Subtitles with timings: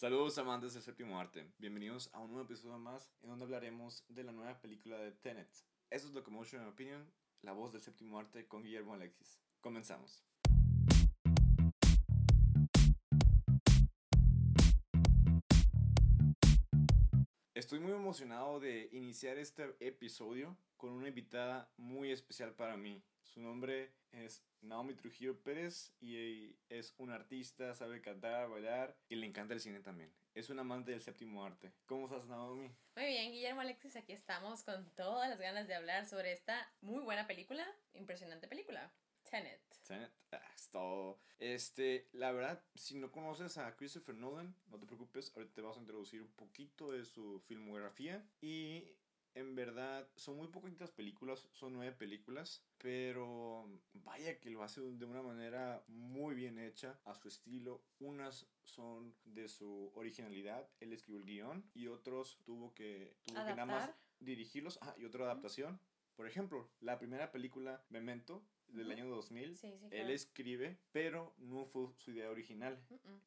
[0.00, 1.52] Saludos amantes del séptimo arte.
[1.58, 5.50] Bienvenidos a un nuevo episodio más en donde hablaremos de la nueva película de Tenet.
[5.90, 7.06] Esto es Locomotion Opinion,
[7.42, 9.42] la voz del séptimo arte con Guillermo Alexis.
[9.60, 10.24] Comenzamos.
[17.52, 23.02] Estoy muy emocionado de iniciar este episodio con una invitada muy especial para mí.
[23.32, 29.24] Su nombre es Naomi Trujillo Pérez y es un artista, sabe cantar, bailar y le
[29.24, 30.12] encanta el cine también.
[30.34, 31.72] Es un amante del séptimo arte.
[31.86, 32.74] ¿Cómo estás, Naomi?
[32.96, 37.04] Muy bien, Guillermo Alexis, aquí estamos con todas las ganas de hablar sobre esta muy
[37.04, 38.92] buena película, impresionante película.
[39.30, 39.60] Tenet.
[39.86, 41.20] Tenet, ah, es todo.
[41.38, 45.76] Este, la verdad, si no conoces a Christopher Nolan, no te preocupes, ahorita te vas
[45.76, 48.90] a introducir un poquito de su filmografía y
[49.34, 55.04] en verdad, son muy poquitas películas, son nueve películas, pero vaya que lo hace de
[55.04, 57.82] una manera muy bien hecha, a su estilo.
[57.98, 63.54] Unas son de su originalidad, él escribió el guion, y otros tuvo que, tuvo que
[63.54, 65.80] nada más dirigirlos, ah, y otra adaptación.
[66.16, 69.58] Por ejemplo, la primera película, Memento, del año 2000.
[69.90, 72.78] Él escribe, pero no fue su idea original.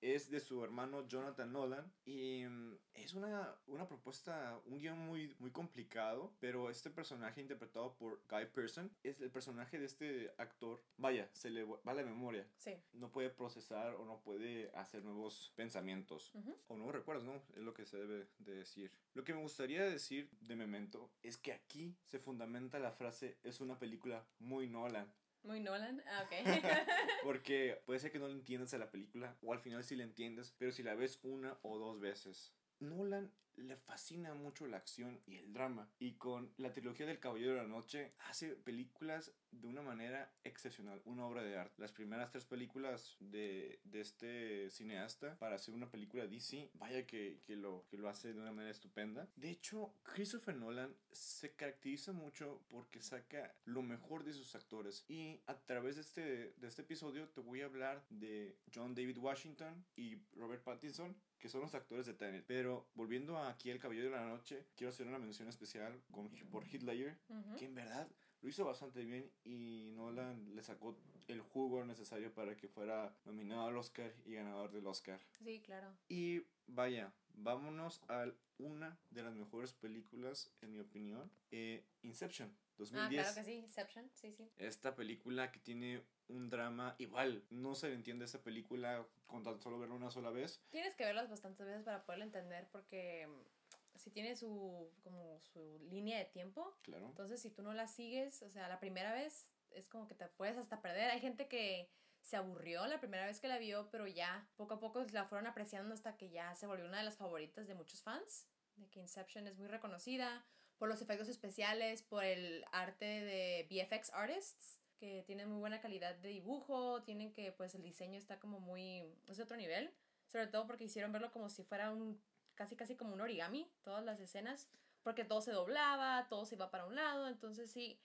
[0.01, 5.35] Es de su hermano Jonathan Nolan y mm, es una, una propuesta, un guion muy,
[5.39, 10.83] muy complicado, pero este personaje interpretado por Guy Pearson es el personaje de este actor.
[10.97, 12.47] Vaya, se le va la memoria.
[12.93, 16.31] No puede procesar o no puede hacer nuevos pensamientos
[16.67, 17.35] o nuevos recuerdos, ¿no?
[17.35, 18.91] Es lo que se debe de decir.
[19.13, 23.59] Lo que me gustaría decir de Memento es que aquí se fundamenta la frase es
[23.61, 25.11] una película muy Nolan.
[25.43, 26.33] Muy Nolan, ah, ok.
[27.23, 30.03] Porque puede ser que no le entiendas a la película, o al final sí la
[30.03, 32.53] entiendes, pero si la ves una o dos veces.
[32.79, 35.89] Nolan le fascina mucho la acción y el drama.
[35.99, 41.01] Y con la trilogía del Caballero de la Noche hace películas de una manera excepcional,
[41.05, 41.81] una obra de arte.
[41.81, 47.39] Las primeras tres películas de, de este cineasta para hacer una película DC, vaya que,
[47.45, 49.29] que, lo, que lo hace de una manera estupenda.
[49.35, 55.05] De hecho, Christopher Nolan se caracteriza mucho porque saca lo mejor de sus actores.
[55.07, 59.17] Y a través de este, de este episodio te voy a hablar de John David
[59.19, 62.45] Washington y Robert Pattinson que son los actores de Tenet.
[62.47, 66.63] Pero volviendo aquí al Caballero de la Noche, quiero hacer una mención especial con, por
[66.65, 67.17] Hitler,
[67.57, 68.07] que en verdad
[68.41, 73.67] lo hizo bastante bien y Nolan le sacó el jugo necesario para que fuera nominado
[73.67, 75.19] al Oscar y ganador del Oscar.
[75.43, 75.93] Sí, claro.
[76.07, 78.25] Y vaya, vámonos a
[78.59, 82.55] una de las mejores películas, en mi opinión, eh, Inception.
[82.77, 83.05] 2010.
[83.05, 84.49] Ah, claro que sí, Inception, sí, sí.
[84.57, 87.43] Esta película que tiene un drama igual.
[87.49, 90.61] No se entiende esta película con tan solo verla una sola vez.
[90.69, 95.79] Tienes que verlas bastantes veces para poderla entender porque mm, si tiene su como su
[95.89, 96.75] línea de tiempo.
[96.81, 97.05] Claro.
[97.05, 100.27] Entonces, si tú no la sigues, o sea, la primera vez es como que te
[100.27, 101.11] puedes hasta perder.
[101.11, 101.89] Hay gente que
[102.23, 105.45] se aburrió la primera vez que la vio, pero ya poco a poco la fueron
[105.45, 108.47] apreciando hasta que ya se volvió una de las favoritas de muchos fans.
[108.77, 110.43] De que Inception es muy reconocida
[110.77, 116.15] por los efectos especiales, por el arte de VFX artists que tienen muy buena calidad
[116.15, 119.91] de dibujo, tienen que, pues el diseño está como muy, es de otro nivel,
[120.27, 122.21] sobre todo porque hicieron verlo como si fuera un,
[122.55, 124.69] casi casi como un origami, todas las escenas,
[125.03, 127.99] porque todo se doblaba, todo se iba para un lado, entonces sí,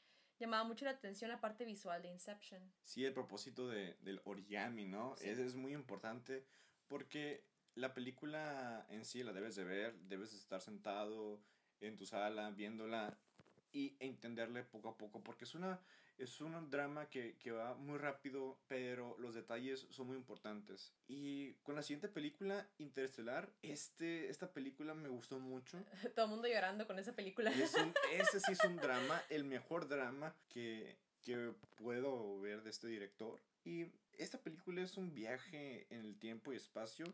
[0.45, 2.63] llamaba mucho la atención la parte visual de Inception.
[2.83, 5.15] Sí, el propósito de, del origami, ¿no?
[5.17, 6.45] Es, es muy importante
[6.87, 7.45] porque
[7.75, 11.41] la película en sí la debes de ver, debes de estar sentado
[11.81, 13.19] en tu sala viéndola
[13.73, 15.81] y entenderle poco a poco, porque es una
[16.19, 20.93] es un drama que, que, va muy rápido, pero los detalles son muy importantes.
[21.07, 25.79] Y con la siguiente película, Interestelar, este, esta película me gustó mucho.
[26.17, 27.53] Todo el mundo llorando con esa película.
[27.53, 32.71] Es un, ese sí es un drama, el mejor drama que, que puedo ver de
[32.71, 33.41] este director.
[33.65, 33.87] Y
[34.19, 37.07] esta película es un viaje en el tiempo y espacio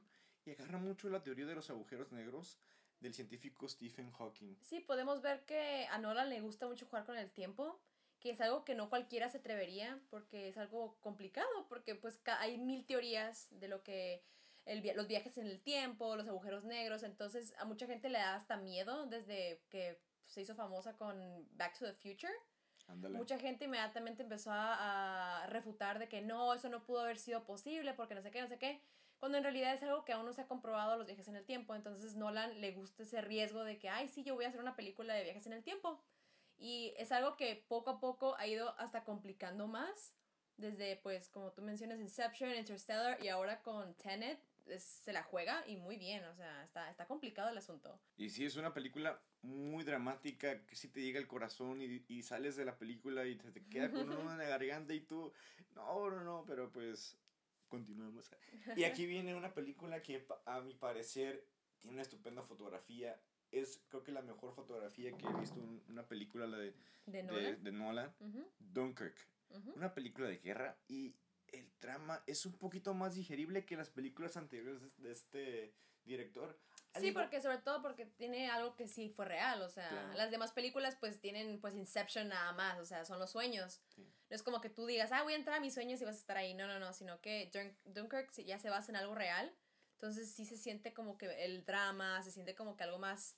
[0.47, 2.59] y agarra mucho la teoría de los agujeros negros
[3.04, 4.56] del científico Stephen Hawking.
[4.60, 7.78] Sí, podemos ver que a Nolan le gusta mucho jugar con el tiempo
[8.25, 12.56] que es algo que no cualquiera se atrevería porque es algo complicado, porque pues hay
[12.56, 14.22] mil teorías de lo que
[14.64, 18.34] el, los viajes en el tiempo, los agujeros negros, entonces a mucha gente le da
[18.34, 22.32] hasta miedo desde que se hizo famosa con Back to the Future.
[23.11, 27.44] Mucha gente inmediatamente empezó a, a, refutar de que no, eso no pudo haber sido
[27.44, 28.81] posible porque no sé qué, no sé qué,
[29.19, 31.44] cuando en realidad es algo que aún no se ha comprobado los viajes en el
[31.44, 34.61] tiempo, entonces Nolan le gusta ese riesgo de que, ay, sí, yo voy a hacer
[34.61, 36.02] una película de viajes en el tiempo.
[36.56, 40.14] Y es algo que poco a poco ha ido hasta complicando más.
[40.56, 44.38] Desde, pues, como tú mencionas, Inception, Interstellar y ahora con Tenet,
[44.78, 48.00] se la juega y muy bien, o sea, está, está complicado el asunto.
[48.17, 52.22] Y sí, es una película muy dramática que sí te llega al corazón y, y
[52.22, 55.32] sales de la película y te, te queda con uno en la garganta y tú,
[55.75, 57.19] no, no, no, pero pues
[57.75, 58.31] Continuamos.
[58.76, 61.47] Y aquí viene una película que a mi parecer
[61.81, 63.21] tiene una estupenda fotografía.
[63.50, 66.75] Es creo que la mejor fotografía que he visto en una película la de,
[67.06, 67.62] De Nolan.
[67.62, 68.15] de Nolan.
[68.21, 69.17] Ujú, Dunkirk.
[69.50, 69.73] ujú.
[69.75, 71.15] Una película de guerra y
[71.49, 75.75] el trama es un poquito más digerible que las películas anteriores de este
[76.05, 76.59] director.
[77.00, 80.12] Sí, porque sobre todo porque tiene algo que sí fue real, o sea, Claro.
[80.14, 83.81] las demás películas pues tienen pues Inception nada más, o sea, son los sueños.
[83.88, 84.02] Sí.
[84.31, 86.17] No es como que tú digas, ah, voy a entrar a mis sueños y vas
[86.17, 89.14] a estar ahí, no, no, no, sino que Dunk- Dunkirk ya se basa en algo
[89.14, 89.52] real,
[89.94, 93.37] entonces sí se siente como que el drama, se siente como que algo más,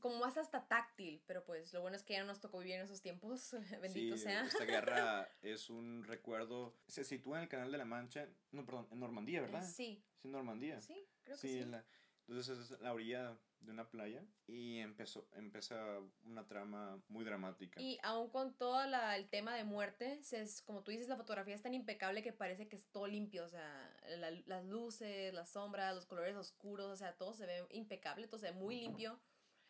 [0.00, 2.76] como más hasta táctil, pero pues lo bueno es que ya no nos tocó vivir
[2.76, 3.50] en esos tiempos,
[3.82, 4.44] bendito Sí, sea.
[4.44, 6.74] Esta guerra es un recuerdo.
[6.88, 8.26] Se sitúa en el Canal de la Mancha.
[8.52, 9.62] No, perdón, en Normandía, ¿verdad?
[9.62, 10.80] Sí, Sí, en Normandía.
[10.80, 11.58] sí, creo que Sí, sí.
[11.60, 11.84] en la-
[12.30, 17.80] entonces es la orilla de una playa y empezó, empieza una trama muy dramática.
[17.80, 21.16] Y aún con todo la- el tema de muerte, se es, como tú dices, la
[21.16, 25.34] fotografía es tan impecable que parece que es todo limpio, o sea, la- las luces,
[25.34, 28.76] las sombras, los colores oscuros, o sea, todo se ve impecable, todo se ve muy
[28.80, 29.20] limpio.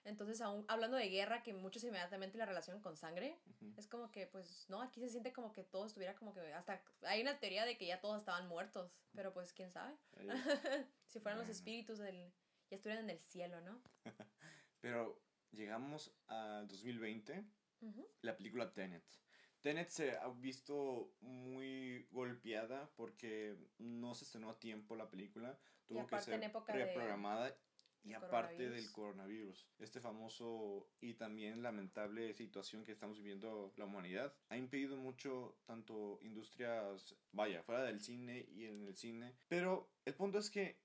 [0.05, 3.73] Entonces, aún hablando de guerra, que muchos inmediatamente la relacionan con sangre, Ujú.
[3.77, 6.83] es como que, pues, no, aquí se siente como que todo estuviera como que, hasta,
[7.03, 9.97] hay una teoría de que ya todos estaban muertos, pero pues, quién sabe.
[11.07, 11.53] Si fueran los Bueno.
[11.59, 12.33] espíritus del,
[12.71, 13.83] ya estuvieran en el cielo, ¿no?
[14.81, 15.21] Pero
[15.53, 17.45] llegamos al 2020,
[17.83, 18.07] Ujú.
[18.23, 19.05] la película Tenet.
[19.61, 25.59] Tenet se ha visto muy golpeada porque no se estrenó a tiempo la película.
[25.87, 27.55] Tuvo que ser época de- reprogramada
[28.03, 28.93] y aparte del coronavirus.
[28.93, 29.69] coronavirus.
[29.81, 36.19] Este famoso y también lamentable situación que estamos viviendo la humanidad ha impedido mucho tanto
[36.23, 39.35] industrias, vaya, fuera del cine y en el cine.
[39.49, 40.79] Pero el punto es que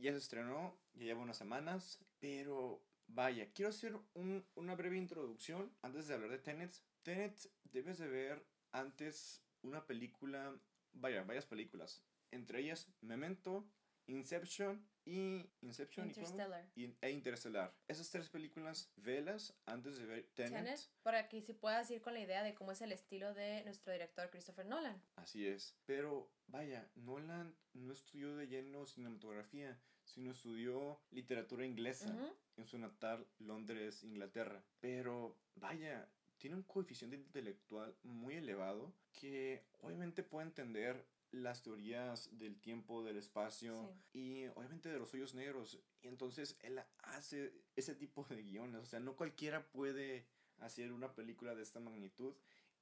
[0.00, 5.72] ya se estrenó, ya lleva unas semanas, pero vaya, quiero hacer un- una breve introducción
[5.82, 6.72] antes de hablar de Tenet.
[7.02, 10.54] Tenet debes de ver antes una película,
[10.92, 13.66] vaya, varias películas, entre ellas Memento,
[14.10, 16.06] Inception y Inception?
[16.08, 16.68] Interstellar.
[16.74, 17.74] y, e Interstellar.
[17.88, 20.52] Esas tres películas, velas antes de ver Tenet.
[20.64, 23.62] Tenet, para que si puedas ir con la idea de cómo es el estilo de
[23.64, 25.02] nuestro director Christopher Nolan.
[25.16, 25.76] Así es.
[25.86, 32.36] Pero vaya, Nolan no estudió de lleno cinematografía, sino estudió literatura inglesa Ujú.
[32.56, 34.62] en su natal Londres, Inglaterra.
[34.80, 36.08] Pero vaya,
[36.38, 43.16] tiene un coeficiente intelectual muy elevado que obviamente puede entender las teorías del tiempo, del
[43.16, 45.78] espacio y obviamente de los hoyos negros.
[46.02, 48.80] Y entonces él hace ese tipo de guiones.
[48.80, 50.26] O sea, no cualquiera puede
[50.58, 52.34] hacer una película de esta magnitud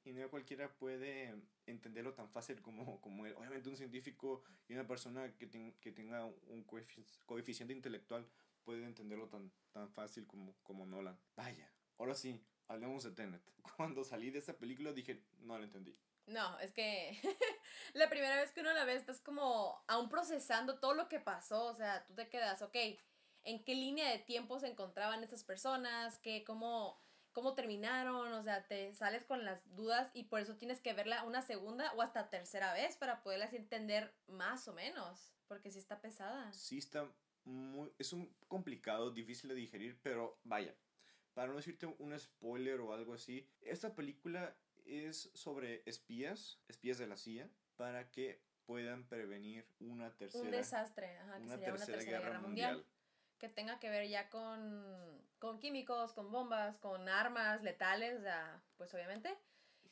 [0.05, 1.35] y no cualquiera puede
[1.67, 3.35] entenderlo tan fácil como, como él.
[3.37, 8.27] Obviamente un científico y una persona que, ten- que tenga un coefici- coeficiente intelectual
[8.65, 11.19] puede entenderlo tan, tan fácil como, como Nolan.
[11.37, 13.43] Vaya, ahora sí, hablemos de Tenet.
[13.77, 15.95] Cuando salí de esta película dije, no la entendí.
[16.29, 17.19] No, es que
[17.95, 21.65] la primera vez que uno la ve estás como aún procesando todo lo que pasó,
[21.67, 22.77] o sea, tú te quedas, ok,
[23.45, 26.19] ¿en qué línea de tiempo se encontraban estas personas?
[26.19, 27.01] ¿Qué, cómo,
[27.33, 28.33] ¿Cómo terminaron?
[28.35, 31.93] O sea, te sales con las dudas y por eso tienes que verla una segunda
[31.95, 36.53] o hasta tercera vez para poderlas entender más o menos, porque sí está pesada.
[36.53, 37.11] Sí está
[37.45, 37.91] muy...
[37.99, 40.75] Es un complicado, difícil de digerir, pero vaya.
[41.33, 44.55] Para no decirte un spoiler o algo así, esta película
[44.89, 51.19] es sobre espías, espías de la CIA, para que puedan prevenir una tercera, Un desastre,
[51.19, 52.87] ajá, que una sería una tercera tercera guerra, mundial.
[53.39, 58.63] que tenga que ver ya con, con químicos, con bombas, con armas letales, o sea,
[58.77, 59.39] pues obviamente.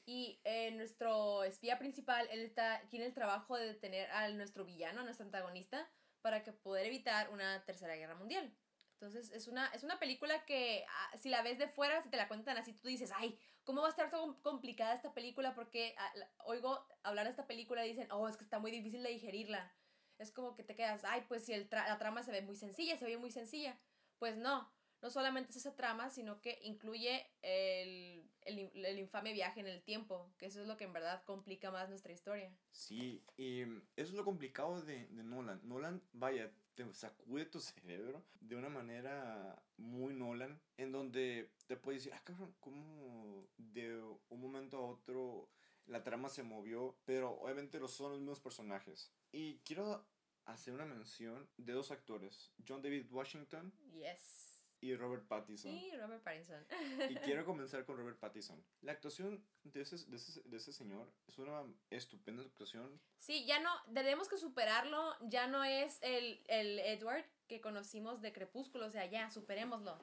[0.04, 5.00] Y eh, nuestro espía principal, él está, tiene el trabajo de detener a nuestro villano,
[5.00, 8.54] a nuestro antagonista, para que poder evitar una tercera guerra mundial.
[8.98, 12.16] Entonces, es una, es una película que, ah, si la ves de fuera, si te
[12.16, 15.54] la cuentan así, tú dices, ay, ¿cómo va a estar tan complicada esta película?
[15.54, 16.12] Porque ah,
[16.46, 19.70] oigo hablar de esta película y dicen, oh, es que está muy difícil de digerirla.
[20.18, 22.56] Es como que te quedas, ay, pues si el tra- la trama se ve muy
[22.56, 23.78] sencilla, se ve muy sencilla.
[24.18, 24.72] Pues no,
[25.02, 29.82] no solamente es esa trama, sino que incluye el, el, el infame viaje en el
[29.82, 32.50] tiempo, que eso es lo que en verdad complica más nuestra historia.
[32.70, 35.60] Sí, y mm, eso es lo complicado de, de Nolan.
[35.68, 42.04] Nolan, vaya, te sacude tu cerebro de una manera muy Nolan, en donde te puedes
[42.04, 45.48] decir, ah, cabrón, ¿cómo de un momento a otro
[45.86, 46.96] la trama se movió?
[47.04, 49.10] Pero obviamente los son los mismos personajes.
[49.32, 50.06] Y quiero
[50.44, 54.45] hacer una mención de dos actores, John David Washington Yes.
[54.80, 55.72] Y Robert Pattinson.
[55.72, 56.66] Y Robert Pattinson.
[57.08, 58.62] Y quiero comenzar con Robert Pattinson.
[58.82, 63.00] La actuación de ese, de ese, de ese señor es una estupenda actuación.
[63.18, 68.32] Sí, ya no, tenemos que superarlo, ya no es el, el Edward que conocimos de
[68.32, 69.98] Crepúsculo, o sea, ya, superémoslo.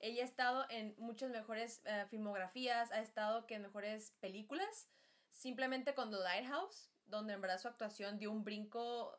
[0.00, 4.88] Ella ha estado en muchas mejores eh, filmografías, ha estado que en mejores películas,
[5.30, 9.16] simplemente con The Lighthouse, donde en verdad su actuación dio un brinco,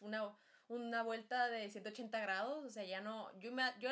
[0.00, 0.36] una,
[0.66, 3.90] una vuelta de 180 grados, o sea, ya no, yo, me, yo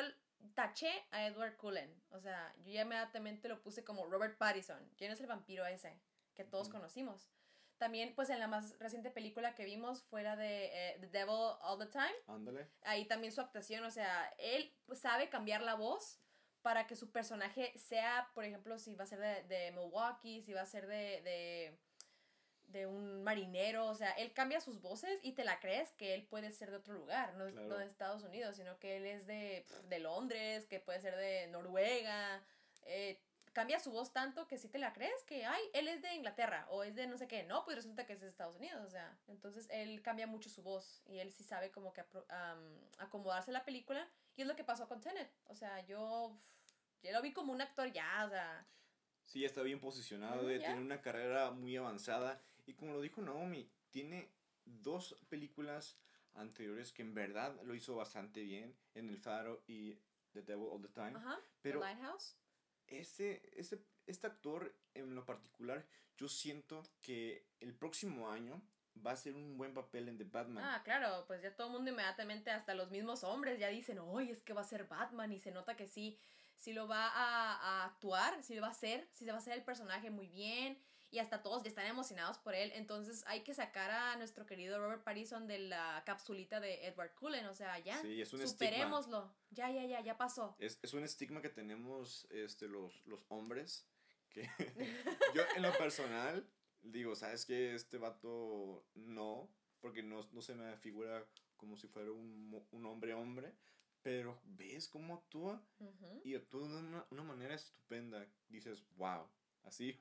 [0.53, 5.11] taché a Edward Cullen, o sea, yo ya inmediatamente lo puse como Robert Pattinson, ¿quién
[5.11, 5.99] es el vampiro ese
[6.33, 7.29] que todos conocimos?
[7.77, 11.57] También, pues en la más reciente película que vimos fue la de eh, The Devil
[11.61, 12.15] All the Time.
[12.25, 12.67] Ándale.
[12.81, 16.19] Ahí también su actuación, o sea, él sabe cambiar la voz
[16.63, 20.53] para que su personaje sea, por ejemplo, si va a ser de, de Milwaukee, si
[20.53, 21.79] va a ser de, de,
[22.67, 26.23] de, un marinero, o sea, él cambia sus voces y te la crees que él
[26.23, 29.65] puede ser de otro lugar, no, no de Estados Unidos, sino que él es de,
[29.89, 32.43] de Londres, que puede ser de Noruega,
[32.85, 33.19] eh,
[33.57, 36.67] cambia su voz tanto que si te la crees que, ay, él es de Inglaterra
[36.69, 37.41] o es de no sé qué.
[37.41, 39.17] No, pues resulta que es de Estados Unidos, o sea.
[39.27, 42.03] Entonces él cambia mucho su voz y él sí sabe como que
[42.99, 44.07] acomodarse la película.
[44.35, 45.31] Y es lo que pasó con Tenet.
[45.47, 46.37] O sea, yo,
[47.01, 48.63] yo lo vi como un actor ya, o sea.
[49.25, 52.39] Sí, está bien posicionado, tiene una carrera muy avanzada.
[52.67, 54.29] Y como lo dijo Naomi, tiene
[54.65, 55.97] dos películas
[56.33, 59.97] anteriores que en verdad lo hizo bastante bien en El Faro y
[60.33, 61.13] The Devil All the Time.
[61.61, 62.35] Pero, The Lighthouse
[62.87, 65.85] ese, ese, este actor en lo particular,
[66.17, 68.61] yo siento que el próximo año
[69.05, 70.63] va a ser un buen papel en The Batman.
[70.63, 74.31] Ah, claro, pues ya todo el mundo inmediatamente, hasta los mismos hombres, ya dicen, oye,
[74.31, 76.17] es que va a ser Batman y se nota que sí,
[76.55, 79.41] sí lo va a, a actuar, sí lo va a hacer, sí se va a
[79.41, 82.71] hacer el personaje muy bien y hasta todos ya están emocionados por él.
[82.75, 87.45] Entonces hay que sacar a nuestro querido Robert Pattinson de la capsulita de Edward Cullen.
[87.45, 88.01] O sea, ya.
[88.01, 89.33] Sí, es un superémoslo.
[89.51, 90.55] Ya, ya, ya, ya pasó.
[90.59, 93.87] Es, es, un estigma que tenemos este, los, los hombres.
[94.29, 94.49] Que
[95.33, 96.45] yo, en lo personal,
[96.81, 97.73] digo, ¿sabes qué?
[97.73, 99.49] Este vato no.
[99.79, 103.55] Porque no, no se me figura como si fuera un, un hombre hombre.
[104.03, 105.61] Pero ves cómo actúa
[106.23, 108.25] y actúa de una, una manera estupenda.
[108.47, 109.27] Dices, wow,
[109.63, 109.99] así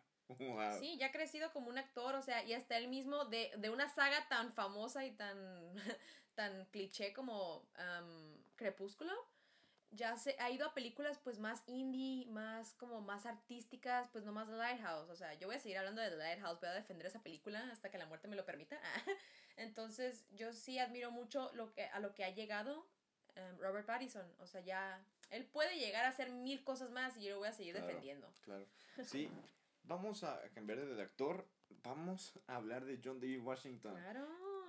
[0.79, 3.71] Sí, ya ha crecido como un actor, o sea, y hasta él mismo de, de
[3.71, 5.37] una saga tan famosa y tan,
[6.35, 7.63] tan cliché como
[8.57, 9.13] Crepúsculo,
[9.93, 14.33] ya se ha ido a películas pues más indie, más como más artísticas, pues no
[14.33, 16.75] más The Lighthouse, o sea, yo voy a seguir hablando de The Lighthouse, voy a
[16.75, 18.79] defender esa película hasta que la muerte me lo permita.
[19.57, 22.87] Entonces, yo sí admiro mucho lo que, a lo que ha llegado
[23.59, 27.33] Robert Pattinson, o sea, ya él puede llegar a hacer mil cosas más y yo
[27.33, 28.33] lo voy a seguir defendiendo.
[28.43, 28.67] Claro.
[29.05, 29.31] Sí,
[29.87, 31.49] vamos a cambiar de actor.
[31.83, 33.95] Vamos a hablar de John David Washington.
[33.95, 34.27] Claro.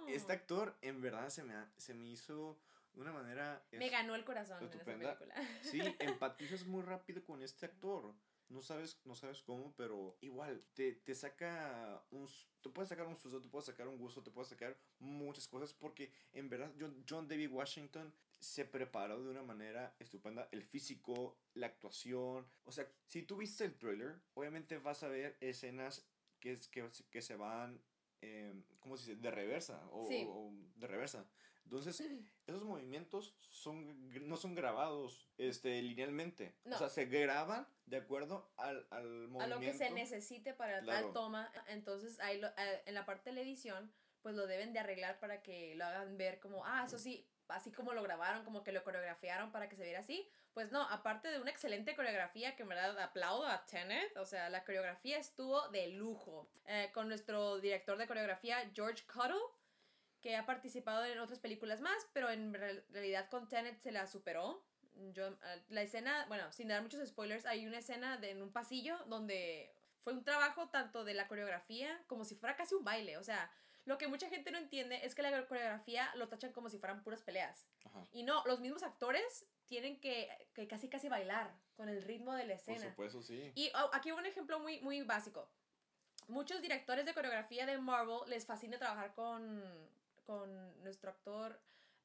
[0.08, 2.60] Este actor, en verdad, se me, se me hizo
[2.94, 3.64] de una manera.
[3.72, 5.36] Me ganó el corazón en esa película.
[5.62, 8.14] Sí, empatizas muy rápido con este actor.
[8.50, 12.30] No sabes, no sabes cómo, pero igual te, te saca un.
[12.62, 15.74] Te puedes sacar un susto, te puedes sacar un gusto, te puedes sacar muchas cosas
[15.74, 20.48] porque en verdad John, John David Washington se preparó de una manera estupenda.
[20.52, 22.48] El físico, la actuación.
[22.66, 26.08] O sea, si tú viste el trailer, obviamente vas a ver escenas
[26.40, 27.82] que, que, que se van,
[28.22, 29.22] eh, ¿cómo se dice?
[29.22, 29.82] De reversa.
[29.92, 30.08] O,
[30.76, 31.26] de reversa.
[31.64, 32.02] Entonces,
[32.48, 36.56] esos movimientos son, no son grabados este, linealmente.
[36.72, 39.44] O sea, se graban de acuerdo al, al movimiento.
[39.44, 41.52] A lo que se necesite para tal toma.
[41.68, 43.92] Entonces, ahí eh, en la parte de la edición,
[44.22, 47.72] pues lo deben de arreglar para que lo hagan ver como, ah, eso sí, así
[47.72, 50.28] como lo grabaron, como que lo coreografiaron para que se viera así.
[50.54, 54.50] Pues no, aparte de una excelente coreografía, que en verdad aplaudo a Tenet, o sea,
[54.50, 56.50] la coreografía estuvo de lujo.
[56.66, 59.36] Eh, con nuestro director de coreografía, George Cuttle,
[60.22, 64.64] que ha participado en otras películas más, pero en realidad con Tenet se la superó.
[65.14, 68.52] Yo, eh, la escena, bueno, sin dar muchos spoilers, hay una escena de, en un
[68.52, 69.72] pasillo donde
[70.04, 73.52] fue un trabajo tanto de la coreografía como si fuera casi un baile, o sea,
[73.88, 77.02] lo que mucha gente no entiende es que la coreografía lo tachan como si fueran
[77.04, 77.66] puras peleas.
[78.12, 82.46] Y no, los mismos actores tienen que, que, casi casi bailar con el ritmo de
[82.46, 82.94] la escena.
[82.96, 83.54] Por supuesto, sí.
[83.56, 85.50] Y oh, aquí un ejemplo muy, muy básico.
[86.28, 89.64] Muchos directores de coreografía de Marvel les fascina trabajar con,
[90.26, 91.58] con nuestro actor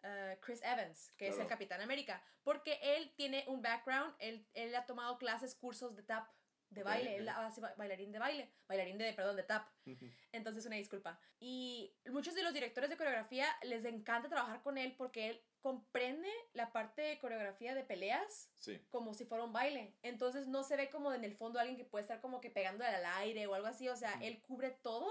[0.05, 4.73] uh, Chris Evans, que es el Capitán América, porque él tiene un background, él, él
[4.77, 6.29] ha tomado clases, cursos de tap
[6.73, 9.69] de baile, él hace bailarín de baile, bailarín de, perdón, de tap.
[10.33, 11.19] Entonces, una disculpa.
[11.41, 16.29] Y muchos de los directores de coreografía les encanta trabajar con él porque él comprende
[16.55, 18.51] la parte de coreografía de peleas
[18.91, 19.95] como si fuera un baile.
[20.03, 22.85] Entonces, no se ve como en el fondo alguien que puede estar como que pegando
[22.85, 23.89] al aire o algo así.
[23.89, 25.09] O sea, él cubre todo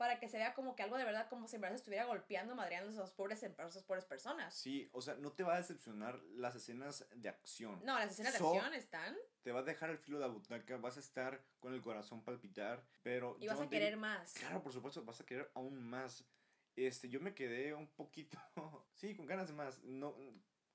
[0.00, 2.54] para que se vea como que algo de verdad, como si en verdad estuviera golpeando,
[2.54, 4.54] madreando a esas pobres, esas pobres personas.
[4.54, 7.78] Sí, o sea, no te va a decepcionar las escenas de acción.
[7.84, 9.14] No, las escenas de acción están.
[9.42, 12.24] Te va a dejar el filo de la butaca, vas a estar con el corazón
[12.24, 13.36] palpitar, pero...
[13.40, 14.32] Y vas a querer más.
[14.32, 16.24] Claro, por supuesto, vas a querer aún más.
[16.76, 18.38] Este, yo me quedé un poquito,
[18.94, 19.82] sí, con ganas de más.
[19.82, 20.16] No,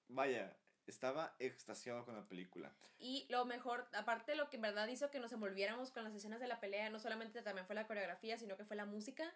[0.08, 0.56] vaya,
[0.88, 2.72] estaba extasiado con la película.
[3.00, 6.14] Y lo mejor, aparte de lo que en verdad hizo que nos envolviéramos con las
[6.14, 9.34] escenas de la pelea, no solamente también fue la coreografía, sino que fue la música.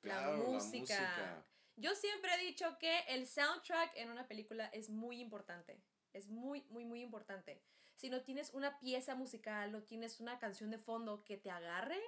[0.00, 1.44] Claro, la música.
[1.76, 5.80] Yo siempre he dicho que el soundtrack en una película es muy importante.
[6.12, 7.62] Es muy, muy, muy importante.
[7.94, 12.00] Si no tienes una pieza musical, no tienes una canción de fondo que te agarre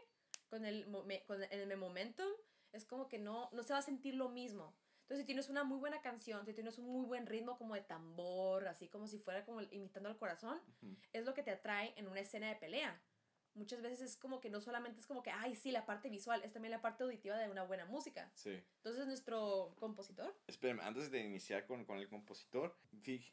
[0.49, 0.87] con el,
[1.27, 2.31] con el momentum,
[2.73, 4.75] es como que no, no se va a sentir lo mismo.
[5.11, 7.81] Entonces, si tienes una muy buena canción, si tienes un muy buen ritmo como de
[7.81, 10.61] tambor, así como si fuera como imitando al corazón,
[11.13, 13.03] es lo que te atrae en una escena de pelea.
[13.55, 16.45] Muchas veces es como que no solamente es como que, ay, sí, la parte visual,
[16.45, 18.31] es también la parte auditiva de una buena música.
[18.37, 18.63] Sí.
[18.77, 20.33] Entonces, nuestro compositor.
[20.47, 22.79] Espérenme, antes de iniciar con, con el compositor,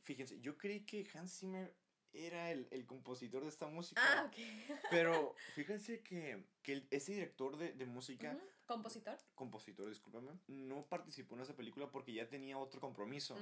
[0.01, 1.75] fíjense, yo creí que Hans Zimmer
[2.13, 4.01] era el, el, compositor de esta música.
[4.03, 4.37] Ah, ok.
[4.91, 8.37] pero fíjense que, que ese director de, de música
[8.67, 9.17] ¿Compositor?
[9.33, 10.39] Compositor, discúlpame.
[10.47, 13.35] No participó en esa película porque ya tenía otro compromiso.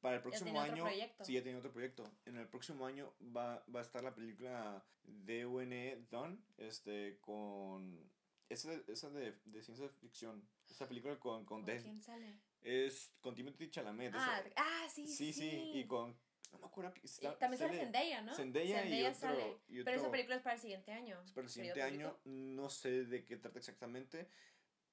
[0.00, 0.86] Para el próximo año.
[1.22, 2.08] Sí, ya tenía otro proyecto.
[2.24, 6.06] En el próximo año va, va a estar la película D.U.N.E.
[6.08, 6.38] Done.
[6.56, 8.08] Este, con.
[8.48, 10.48] Esa, esa de, de ciencia ficción.
[10.70, 11.44] Esa película con.
[11.44, 12.38] ¿Con, quién sale?
[12.62, 14.14] Es con Timothy Chalamet.
[14.14, 15.32] Ah, ah sí, sí.
[15.32, 15.70] Sí, sí.
[15.74, 16.16] Y con
[16.52, 16.92] no me acuerdo.
[17.38, 18.34] también sale Zendaya, ¿no?
[18.34, 19.58] Zendaya, y, otro, sale.
[19.68, 21.20] Pero esa película es para el siguiente año.
[21.22, 22.18] Es para el siguiente año.
[22.24, 24.28] No sé de qué trata exactamente.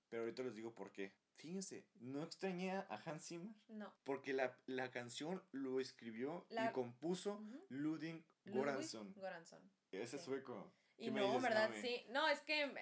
[0.10, 1.14] Pero ahorita les digo por qué.
[1.36, 3.54] Fíjense, no extrañé a Hans Zimmer.
[3.68, 3.94] No.
[4.04, 9.14] Porque la, la canción lo escribió y compuso Ludwig Goranson.
[9.14, 9.60] Goranson.
[9.92, 10.72] Ese sueco.
[10.98, 11.72] Y no, ¿verdad?
[11.82, 12.06] Sí.
[12.10, 12.76] No, es que eh,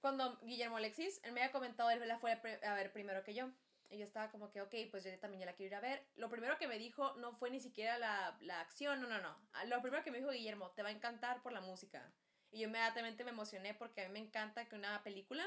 [0.00, 3.50] cuando Guillermo Alexis, él me había comentado, él la fue a ver primero que yo.
[3.90, 6.06] Y yo estaba como que, ok, pues yo también ya la quiero ir a ver.
[6.14, 9.36] Lo primero que me dijo no fue ni siquiera la, la acción, no, no, no.
[9.52, 12.12] Ah, lo primero que me dijo Guillermo, te va a encantar por la música.
[12.52, 15.44] Y yo inmediatamente me emocioné porque a mí me encanta que una película,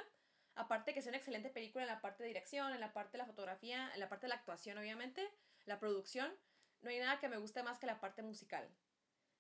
[0.55, 3.19] aparte que sea una excelente película en la parte de dirección, en la parte de
[3.19, 5.29] la fotografía, en la parte de la actuación, obviamente,
[5.65, 6.29] la producción,
[6.81, 8.69] no hay nada que me guste más que la parte musical.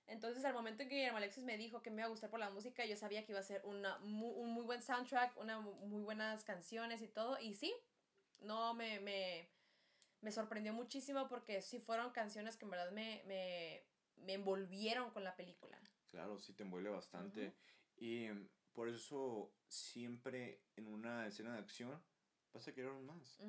[0.07, 2.39] Entonces, al momento en que Guillermo Alexis me dijo que me iba a gustar por
[2.39, 6.01] la música, yo sabía que iba a ser una, un muy buen soundtrack, una muy
[6.03, 7.39] buenas canciones y todo.
[7.39, 7.73] Y sí,
[8.43, 9.49] no me, me,
[10.21, 13.83] me sorprendió muchísimo porque sí fueron canciones que en verdad me, me,
[14.17, 15.79] me envolvieron con la película.
[16.09, 17.53] Claro, sí te envuelve bastante.
[17.97, 22.01] Y mm, por eso siempre en una escena de acción
[22.53, 23.39] vas a querer más.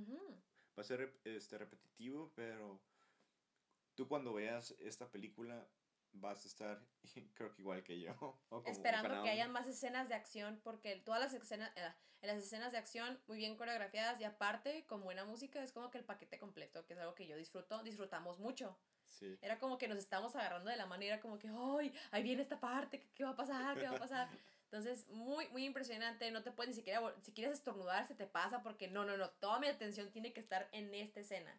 [0.77, 2.81] Va a ser este, repetitivo, pero
[3.95, 5.69] tú cuando veas esta película
[6.15, 6.81] vas a estar,
[7.35, 8.39] creo que igual que yo.
[8.67, 12.79] Esperando que hayan más escenas de acción, porque todas las escenas, eh, las escenas de
[12.79, 16.87] acción muy bien coreografiadas y aparte con buena música es como que el paquete completo,
[16.87, 18.79] que es algo que yo disfruto, disfrutamos mucho.
[19.07, 19.39] Sí.
[19.43, 21.95] Era como que nos estábamos agarrando de la manera como que, ¡ay!
[22.11, 23.79] Ahí viene esta parte, ¿qué, qué va a pasar?
[23.79, 24.29] ¿Qué va a pasar?
[24.75, 26.29] Entonces, muy, muy impresionante.
[26.33, 29.31] No te puedes ni siquiera, si quieres estornudar, se te pasa porque no, no, no.
[29.31, 31.57] Toda mi atención tiene que estar en esta escena.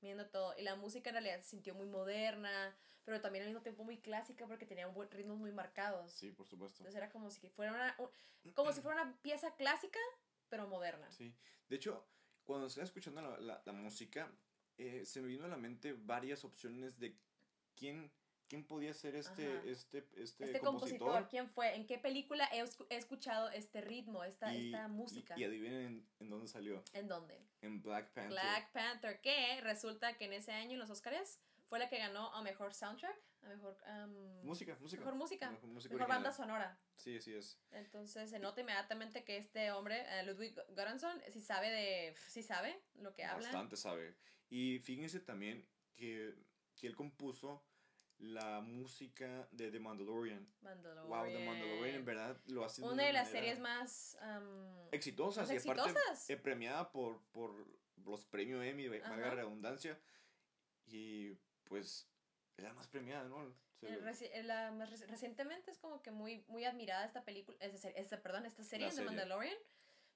[0.00, 0.54] Viendo todo.
[0.56, 2.74] Y la música en realidad se sintió muy moderna,
[3.06, 6.10] pero también al mismo tiempo muy clásica porque tenía un ritmos muy marcados.
[6.10, 6.78] Sí, por supuesto.
[6.82, 7.96] Entonces era como si fuera una,
[8.52, 10.00] como si fuera una pieza clásica,
[10.48, 11.08] pero moderna.
[11.12, 11.32] Sí.
[11.68, 12.04] De hecho,
[12.42, 14.28] cuando estaba escuchando la, la, la música,
[14.76, 17.16] eh, se me vino a la mente varias opciones de
[17.76, 18.10] quién,
[18.48, 21.28] quién podía ser este, este, este, este compositor?
[21.28, 21.76] ¿Quién fue?
[21.76, 22.58] ¿En qué película he,
[22.90, 25.38] he escuchado este ritmo, esta, esta música?
[25.38, 26.82] Y, adivinen en, en, dónde salió.
[26.92, 27.40] ¿En dónde?
[27.60, 28.32] En Black Panther.
[28.32, 32.32] Black Panther, que resulta que en ese año en los Oscars fue la que ganó
[32.34, 33.76] a mejor soundtrack, a mejor
[34.42, 35.00] música, música.
[35.00, 35.50] Mejor música.
[35.50, 36.78] Mejor, banda sonora.
[36.96, 37.60] Sí, así es.
[37.70, 42.80] Entonces se nota inmediatamente que este hombre, eh, Ludwig Göransson, sí sabe de sí sabe
[42.94, 43.48] lo que habla.
[43.48, 44.16] Bastante sabe.
[44.48, 46.34] Y fíjense también que,
[46.76, 47.64] que él compuso
[48.18, 50.48] la música de The Mandalorian.
[50.60, 51.08] Mandalorian.
[51.08, 54.16] Wow, The Mandalorian en verdad lo hace una de, las series más
[54.92, 55.94] exitosas y aparte
[56.28, 60.00] eh, premiada por, por los premios Emmy, valga redundancia.
[60.86, 61.36] Y
[61.68, 62.08] pues
[62.56, 63.54] es la más premiada, ¿no?
[64.44, 68.90] la más recientemente es como que muy, muy admirada esta película, esta, perdón, esta serie
[68.90, 69.56] de Mandalorian,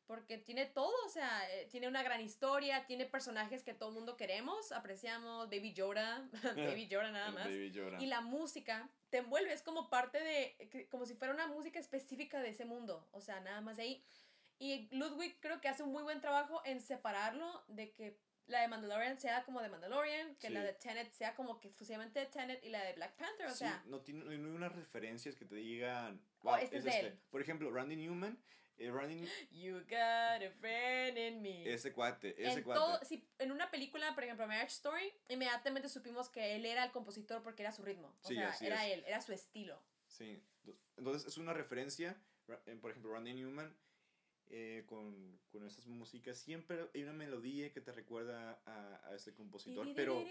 [0.06, 3.94] porque tiene todo, o sea, eh, tiene una gran historia, tiene personajes que todo el
[3.94, 9.62] mundo queremos, apreciamos, Baby Yoda, Baby Yoda nada más, y la música te envuelve, es
[9.62, 13.60] como parte de, como si fuera una música específica de ese mundo, o sea, nada
[13.60, 14.04] más de ahí.
[14.58, 18.18] Y Ludwig creo que hace un muy buen trabajo en separarlo de que
[18.50, 22.20] la de Mandalorian sea como de Mandalorian, que la de Tenet sea como que exclusivamente
[22.20, 23.82] de Tenet y la de Black Panther, o sea.
[23.86, 26.20] No tiene no hay unas referencias que te digan.
[26.42, 27.18] Oh, este es, este.
[27.30, 28.38] Por ejemplo, Randy Newman.
[28.78, 29.28] Eh, Randy...
[29.50, 31.70] You got a friend in me.
[31.70, 32.80] Ese cuate, ese en cuate.
[32.80, 36.90] Todo, si, en una película, por ejemplo, Marriage Story, inmediatamente supimos que él era el
[36.90, 38.16] compositor porque era su ritmo.
[38.22, 39.82] O sea, era él, era su estilo.
[40.06, 40.42] Sí.
[40.96, 42.18] Entonces es una referencia,
[42.80, 43.76] por ejemplo, Randy Newman
[44.50, 49.32] eh, con, con esas músicas, siempre hay una melodía que te recuerda a, a este
[49.34, 50.24] compositor, pero...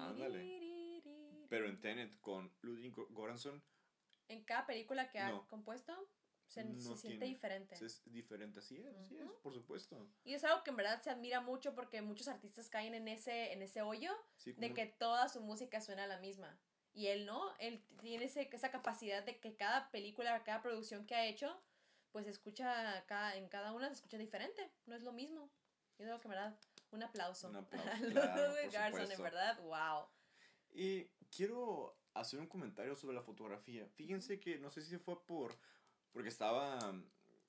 [0.00, 1.00] Ándale.
[1.48, 3.62] Pero en Tenet con Ludwig Göransson...
[4.28, 5.92] ¿En cada película que ha compuesto?
[6.46, 7.74] Se, no se siente diferente.
[7.84, 9.40] Es diferente, así es, así es, Ujú.
[9.42, 10.06] por supuesto.
[10.24, 13.52] Y es algo que en verdad se admira mucho porque muchos artistas caen en ese,
[13.52, 16.58] en ese hoyo Sí, de que toda su música suena la misma.
[16.92, 21.14] Y él no, él tiene ese- esa capacidad de que cada película, cada producción que
[21.14, 21.60] ha hecho,
[22.14, 25.50] pues se escucha cada, en cada una se escucha diferente, no es lo mismo.
[25.98, 26.56] Y es algo que en verdad,
[26.92, 27.48] un aplauso.
[27.48, 30.06] Un aplauso, claro, por Göransson, en verdad, wow.
[30.70, 33.88] Y quiero hacer un comentario sobre la fotografía.
[33.96, 35.58] Fíjense que no sé si fue por
[36.12, 36.78] porque estaba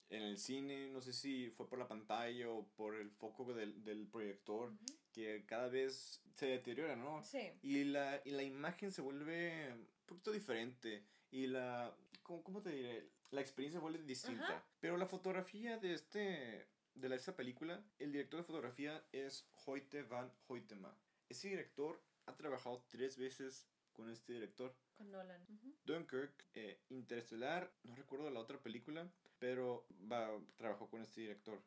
[0.09, 3.83] en el cine, no sé si fue por la pantalla o por el foco del,
[3.83, 4.73] del proyector,
[5.11, 7.21] que cada vez se deteriora, ¿no?
[7.21, 7.51] Sí.
[7.61, 11.05] Y la, y la imagen se vuelve un poquito diferente.
[11.29, 11.95] Y la.
[12.23, 13.14] ¿Cómo, cómo te diré?
[13.31, 14.45] La experiencia vuelve distinta.
[14.45, 14.67] Ajá.
[14.79, 16.67] Pero la fotografía de este.
[16.93, 20.97] De la, esta película, el director de fotografía es Hoyte van Hoytema.
[21.27, 24.73] Ese director ha trabajado tres veces con este director.
[24.95, 25.41] Con Nolan.
[25.49, 25.75] Ujú.
[25.83, 31.61] Dunkirk, eh, Interestelar, no recuerdo la otra película, pero va, trabajó con este director.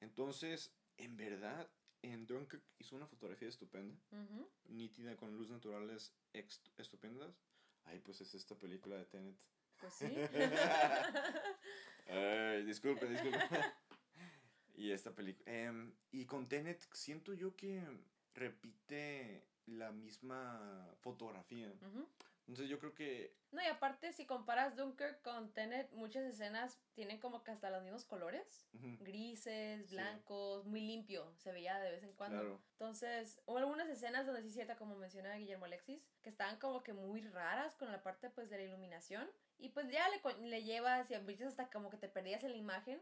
[0.00, 1.70] Entonces, en verdad,
[2.02, 4.50] en Dunkirk hizo una fotografía estupenda Ujú.
[4.64, 6.12] nítida con luz naturales
[6.76, 7.36] estupendas.
[7.84, 9.36] Ay, pues es esta película de Tenet.
[9.82, 10.06] Pues sí.
[12.08, 13.38] Ay, disculpe, disculpe.
[14.76, 15.52] y esta película.
[15.52, 17.82] em, y con Tenet siento yo que
[18.32, 21.74] repite la misma fotografía.
[21.82, 22.08] Ujú.
[22.48, 23.34] Entonces yo creo que...
[23.52, 27.82] No, y aparte, si comparas Dunkirk con Tenet, muchas escenas tienen como que hasta los
[27.82, 28.66] mismos colores.
[29.00, 29.94] Grises, Sí.
[29.94, 32.40] blancos, muy limpio, se veía de vez en cuando.
[32.40, 32.62] Claro.
[32.72, 36.92] Entonces, hubo algunas escenas donde sí cierta, como menciona Guillermo Alexis, que estaban como que
[36.92, 39.30] muy raras con la parte pues de la iluminación.
[39.58, 42.56] Y pues ya le, le llevas y a hasta como que te perdías en la
[42.58, 43.00] imagen.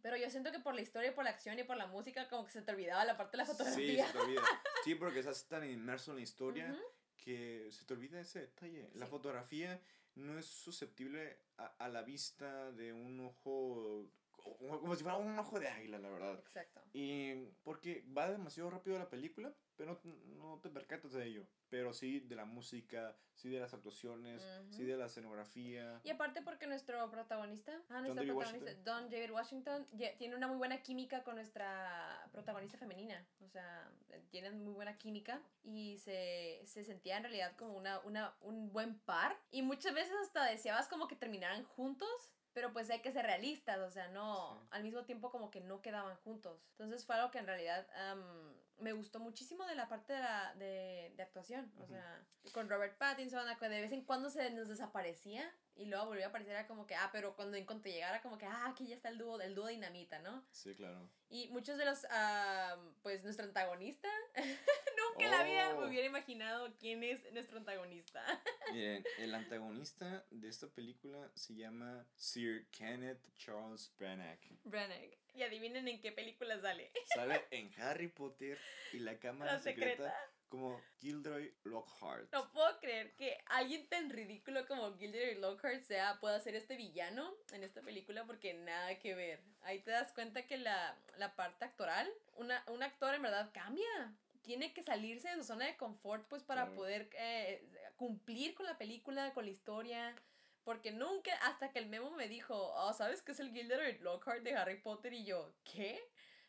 [0.00, 2.44] Pero yo siento que por la historia, por la acción y por la música, como
[2.46, 4.06] que se te olvidaba la parte de la Sí, fotografía.
[4.06, 4.42] se te olvida.
[4.84, 6.80] Sí, porque estás tan inmerso en la historia Ujú.
[7.18, 8.88] Que se te olvida ese detalle.
[8.94, 9.80] La fotografía
[10.14, 14.10] no es susceptible a, a la vista de un ojo,
[14.56, 16.38] como, si fuera un ojo de águila, la verdad.
[16.38, 16.80] Exacto.
[16.92, 21.46] Y porque va demasiado rápido la película, pero no, no te percatas de ello.
[21.68, 24.90] Pero sí de la música, sí de las actuaciones, sí Ujú.
[24.90, 26.00] de la escenografía.
[26.02, 30.56] Y aparte porque nuestro protagonista, ah, nuestro David protagonista, Don David Washington, tiene una muy
[30.56, 33.26] buena química con nuestra protagonista femenina.
[33.44, 33.92] O sea,
[34.30, 38.98] tienen muy buena química y se, se sentía en realidad como una, una, un buen
[39.00, 39.38] par.
[39.50, 42.34] Y muchas veces hasta deseabas como que terminaran juntos.
[42.58, 44.66] Pero pues hay que ser realistas, o sea, no, Sí.
[44.72, 46.60] al mismo tiempo como que no quedaban juntos.
[46.72, 50.54] Entonces fue algo que en realidad am, me gustó muchísimo de la parte de, la,
[50.56, 51.72] de, de actuación.
[51.78, 51.92] O Ujú.
[51.92, 56.28] sea, con Robert Pattinson, de vez en cuando se nos desaparecía y luego volvió a
[56.30, 58.96] aparecer, era como que, ah, pero cuando en cuanto llegara, como que, ah, aquí ya
[58.96, 60.44] está el dúo, el dúo dinamita, ¿no?
[60.50, 61.08] Sí, claro.
[61.28, 64.08] Y muchos de los, ah, pues nuestro antagonista,
[65.10, 65.88] nunca en la vida me Oh.
[65.88, 68.22] hubiera imaginado quién es nuestro antagonista.
[68.72, 74.38] Miren, el antagonista de esta película se llama Sir Kenneth Charles Branagh.
[74.64, 75.16] Branagh.
[75.34, 76.90] Y adivinen en qué película sale.
[77.14, 78.58] Sale en Harry Potter
[78.92, 80.30] y la cámara La secreta, secreta.
[80.48, 82.32] como Gilderoy Lockhart.
[82.32, 87.32] No puedo creer que alguien tan ridículo como Gilderoy Lockhart sea, pueda ser este villano
[87.52, 89.40] en esta película porque nada que ver.
[89.62, 94.12] Ahí te das cuenta que la, la parte actoral, una, un actor en verdad cambia.
[94.48, 96.74] Tiene que salirse de su zona de confort pues para Claro.
[96.76, 97.62] poder eh,
[97.96, 100.16] cumplir con la película, con la historia.
[100.64, 104.42] Porque nunca, hasta que el memo me dijo, oh, ¿sabes qué es el Gilderoy Lockhart
[104.42, 105.12] de Harry Potter?
[105.12, 106.00] Y yo, ¿qué?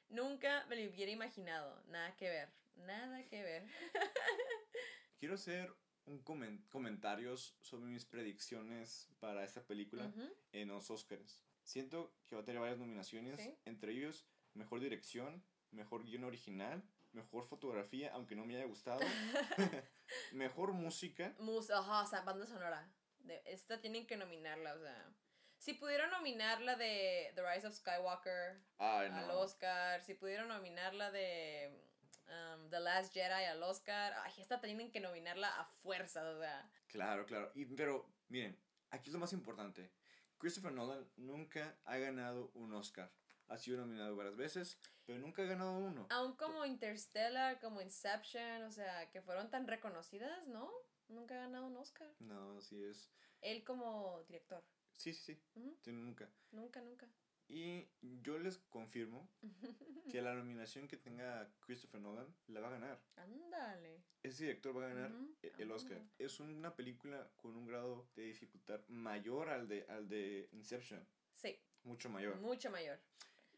[0.08, 1.84] Nunca me lo hubiera imaginado.
[1.88, 2.50] Nada que ver.
[2.78, 3.68] Nada que ver.
[5.20, 5.74] Quiero hacer
[6.06, 10.10] un comen- comentarios sobre mis predicciones para esta película
[10.54, 11.44] en los Oscars.
[11.64, 13.54] Siento que va a tener varias nominaciones, Sí.
[13.66, 16.82] entre ellos mejor dirección, mejor guion original,
[17.14, 19.00] mejor fotografía, aunque no me haya gustado,
[20.34, 21.36] mejor música.
[21.40, 22.92] Mus ajá, o sea, banda sonora.
[23.20, 25.14] De, esta tienen que nominarla, o sea.
[25.58, 29.40] Si pudieron nominarla de The Rise of Skywalker Ay, al no.
[29.40, 31.84] Oscar, si pudieron nominarla de
[32.28, 36.72] um, The Last Jedi al Oscar, ay, esta tienen que nominarla a fuerza, o sea.
[36.88, 37.52] Claro, claro.
[37.56, 38.58] Y, pero, miren,
[38.90, 39.92] aquí es lo más importante.
[40.38, 43.12] Christopher Nolan nunca ha ganado un Oscar.
[43.50, 46.06] Ha sido nominado varias veces, pero nunca ha ganado uno.
[46.12, 50.72] Aún como Interstellar, como Inception, o sea, que fueron tan reconocidas, ¿no?
[51.08, 52.14] Nunca ha ganado un Oscar.
[52.20, 53.10] No, así es.
[53.42, 54.64] Él como director.
[54.98, 55.92] Sí, sí, sí.
[55.92, 56.30] Nunca.
[56.52, 57.10] Nunca, nunca.
[57.48, 57.90] Y
[58.22, 59.28] yo les confirmo
[60.12, 63.02] que la nominación que tenga Christopher Nolan la va a ganar.
[63.16, 64.04] Ándale.
[64.22, 66.04] Ese director va a ganar e- el Oscar.
[66.20, 71.04] Es una película con un grado de dificultad mayor al de, al de Inception.
[71.34, 71.60] Sí.
[71.82, 72.36] Mucho mayor.
[72.36, 73.00] Mucho mayor.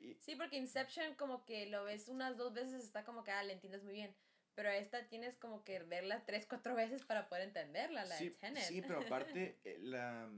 [0.02, 3.44] Y- Sí, porque Inception como que lo ves unas dos veces, está como que, ah,
[3.44, 4.16] le entiendes muy bien.
[4.56, 8.36] Pero esta tienes como que verla tres, cuatro veces para poder entenderla, la sí, de
[8.36, 8.64] Tenet.
[8.64, 10.30] sí, pero aparte, eh, la,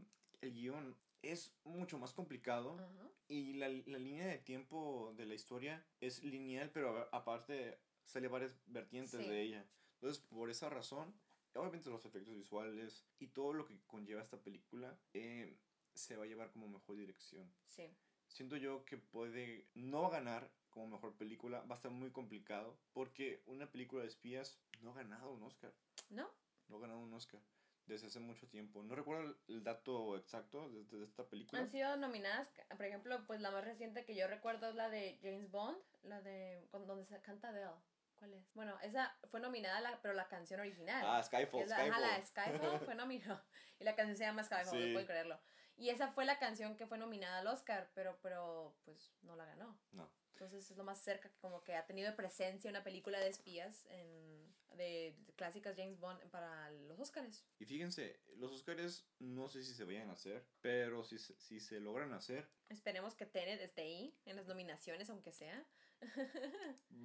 [0.41, 3.09] el guion es mucho más complicado Ajá.
[3.27, 8.55] y la, la línea de tiempo de la historia es lineal, pero aparte sale varias
[8.67, 9.29] vertientes Sí.
[9.29, 9.65] de ella.
[9.95, 11.17] Entonces, por esa razón,
[11.55, 15.57] obviamente los efectos visuales y todo lo que conlleva esta película eh,
[15.95, 17.51] se va a llevar como mejor dirección.
[17.65, 17.89] Sí.
[18.33, 23.43] Siento yo que puede no ganar como mejor película, va a estar muy complicado porque
[23.45, 25.71] una película de espías no ha ganado un Oscar,
[26.09, 26.27] ¿No?
[26.67, 27.39] no ha ganado un Oscar
[27.85, 28.81] desde hace mucho tiempo.
[28.81, 31.61] No recuerdo el- dato exacto de, de esta película.
[31.61, 35.19] Han sido nominadas, por ejemplo, pues la más reciente que yo recuerdo es la de
[35.21, 37.69] James Bond, la de con- donde se canta Adele.
[38.17, 38.53] ¿Cuál es?
[38.55, 41.03] Bueno, esa fue nominada, la, pero la canción original.
[41.05, 43.45] Ah, Skyfall, Es la, ajá, Skyfall fue nominada.
[43.79, 44.87] Y la canción se llama Skyfall, Sí.
[44.87, 45.39] no puedo creerlo.
[45.83, 49.43] Y esa fue la canción que fue nominada al Oscar, pero, pero pues no la
[49.43, 49.77] ganó.
[49.91, 50.09] No.
[50.29, 53.27] Entonces es lo más cerca que como que ha tenido de presencia una película de
[53.27, 57.45] espías en, de, de clásicas James Bond para los Oscars.
[57.59, 61.81] Y fíjense, los Oscars no sé si se vayan a hacer, pero si, si se
[61.81, 65.65] logran hacer, Esperemos que Tenet esté ahí en las nominaciones, aunque sea.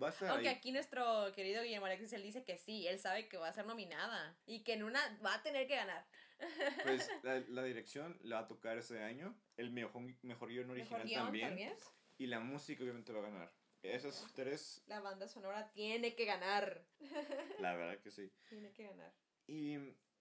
[0.00, 0.54] va a estar Aunque ahí.
[0.54, 3.66] aquí nuestro querido Guillermo Alexis él dice que sí, él sabe que va a ser
[3.66, 6.06] nominada y que en una va a tener que ganar.
[6.84, 11.00] Pues la, la dirección la va a tocar ese año, el mejor, mejor guion original
[11.02, 11.76] Mejor guion también, también.
[12.18, 13.52] y la música obviamente va a ganar.
[13.82, 16.84] Esas tres, La banda sonora tiene que ganar.
[17.60, 18.30] la verdad que sí.
[18.48, 19.12] Tiene que ganar.
[19.46, 19.76] Y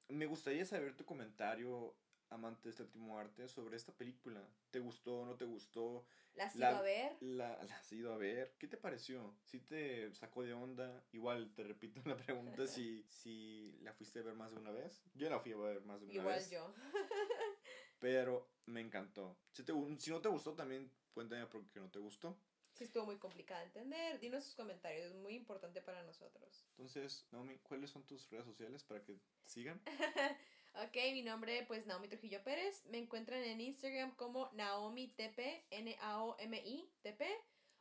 [0.09, 1.95] me gustaría saber tu comentario,
[2.29, 4.41] amante del séptimo arte, sobre esta película.
[4.71, 6.05] ¿Te gustó, no te gustó?
[6.35, 7.17] ¿La has La- ido a ver?
[7.21, 8.55] ¿La, la has ido a ver?
[8.59, 9.35] ¿Qué te pareció?
[9.43, 11.03] ¿Sí te sacó de onda?
[11.11, 15.01] Igual te repito la pregunta si, si la fuiste a ver más de una vez.
[15.15, 16.49] Yo la fui a ver más de una Igual vez.
[16.51, 16.73] yo.
[17.99, 19.37] Pero me encantó.
[19.51, 22.37] Si, te, si no te gustó, también cuéntame por qué no te gustó.
[22.73, 24.19] Sí estuvo muy complicada de entender.
[24.19, 26.67] Dinos sus comentarios, es muy importante para nosotros.
[26.71, 29.81] Entonces, Naomi, ¿cuáles son tus redes sociales para que sigan?
[30.83, 32.85] Ok, mi nombre pues Naomi Trujillo Pérez.
[32.85, 37.23] Me encuentran en Instagram como Naomi TP, N-A-O-M-I TP.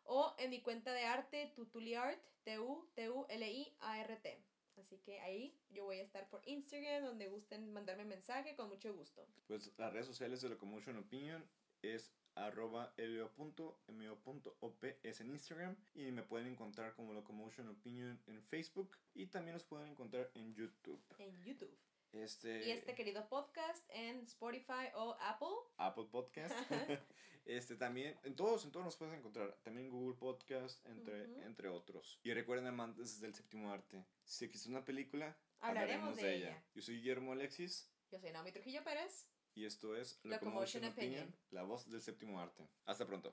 [0.05, 4.39] O en mi cuenta de arte, Tutuliart, T-U-T-U-L-I-A-R-T.
[4.79, 8.95] Así que ahí yo voy a estar por Instagram, donde gusten mandarme mensaje, con mucho
[8.95, 9.27] gusto.
[9.47, 11.45] Pues las redes sociales de Locomotion Opinion
[11.83, 18.97] es arroba leo.mo.op es en Instagram y me pueden encontrar como Locomotion Opinion en Facebook
[19.15, 21.03] y también los pueden encontrar en YouTube.
[21.19, 21.77] En YouTube.
[22.23, 25.49] Este, Y este querido podcast en Spotify o Apple.
[25.77, 26.55] Apple Podcast.
[27.45, 29.57] este también, en todos, en todos nos puedes encontrar.
[29.63, 32.19] También Google Podcast, entre, entre otros.
[32.23, 36.65] Y recuerden, amantes del séptimo arte, si existe una película, Hablaremos de ella.
[36.75, 39.27] Yo soy Guillermo Alexis Yo soy Naomi Trujillo Pérez.
[39.55, 41.41] y esto es Locomotion Locomotion Opinion, Opinion.
[41.51, 42.69] la voz del séptimo arte.
[42.85, 43.33] Hasta pronto.